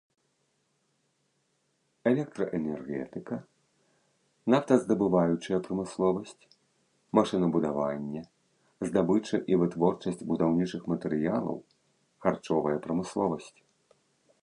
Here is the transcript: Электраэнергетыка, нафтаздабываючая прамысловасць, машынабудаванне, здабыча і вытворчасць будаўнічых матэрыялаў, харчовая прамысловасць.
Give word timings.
Электраэнергетыка, 2.11 3.35
нафтаздабываючая 4.53 5.59
прамысловасць, 5.67 6.47
машынабудаванне, 7.19 8.23
здабыча 8.89 9.37
і 9.53 9.59
вытворчасць 9.65 10.23
будаўнічых 10.31 10.87
матэрыялаў, 10.95 11.61
харчовая 12.25 12.77
прамысловасць. 12.87 13.55